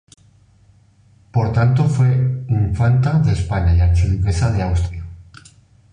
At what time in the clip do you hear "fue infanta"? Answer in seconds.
1.85-3.19